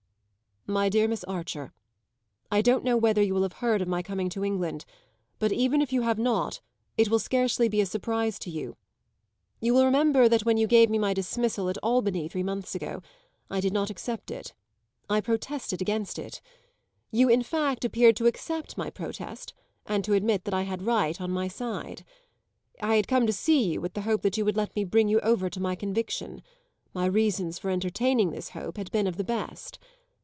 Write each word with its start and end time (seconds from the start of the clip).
MY 0.67 0.89
DEAR 0.89 1.07
MISS 1.07 1.23
ARCHER 1.23 1.73
I 2.51 2.61
don't 2.61 2.83
know 2.83 2.95
whether 2.95 3.21
you 3.21 3.33
will 3.33 3.41
have 3.41 3.53
heard 3.63 3.81
of 3.81 3.87
my 3.87 4.03
coming 4.03 4.29
to 4.29 4.45
England, 4.45 4.85
but 5.39 5.51
even 5.51 5.81
if 5.81 5.91
you 5.91 6.03
have 6.03 6.19
not 6.19 6.61
it 6.97 7.09
will 7.09 7.17
scarcely 7.19 7.67
be 7.67 7.81
a 7.81 7.85
surprise 7.85 8.37
to 8.39 8.51
you. 8.51 8.77
You 9.59 9.73
will 9.73 9.83
remember 9.83 10.29
that 10.29 10.45
when 10.45 10.57
you 10.57 10.67
gave 10.67 10.89
me 10.91 10.99
my 10.99 11.15
dismissal 11.15 11.67
at 11.67 11.79
Albany, 11.81 12.27
three 12.29 12.43
months 12.43 12.75
ago, 12.75 13.01
I 13.49 13.59
did 13.59 13.73
not 13.73 13.89
accept 13.89 14.29
it. 14.29 14.53
I 15.09 15.19
protested 15.19 15.81
against 15.81 16.19
it. 16.19 16.41
You 17.09 17.27
in 17.27 17.41
fact 17.41 17.83
appeared 17.83 18.15
to 18.17 18.27
accept 18.27 18.77
my 18.77 18.91
protest 18.91 19.55
and 19.87 20.03
to 20.05 20.13
admit 20.13 20.43
that 20.45 20.53
I 20.53 20.61
had 20.61 20.81
the 20.81 20.85
right 20.85 21.19
on 21.19 21.31
my 21.31 21.47
side. 21.47 22.05
I 22.83 22.95
had 22.97 23.07
come 23.07 23.25
to 23.25 23.33
see 23.33 23.73
you 23.73 23.81
with 23.81 23.95
the 23.95 24.01
hope 24.03 24.21
that 24.21 24.37
you 24.37 24.45
would 24.45 24.55
let 24.55 24.75
me 24.75 24.83
bring 24.83 25.09
you 25.09 25.19
over 25.21 25.49
to 25.49 25.59
my 25.59 25.73
conviction; 25.73 26.43
my 26.93 27.07
reasons 27.07 27.57
for 27.57 27.71
entertaining 27.71 28.29
this 28.29 28.49
hope 28.49 28.77
had 28.77 28.91
been 28.91 29.07
of 29.07 29.17
the 29.17 29.23
best. 29.25 29.79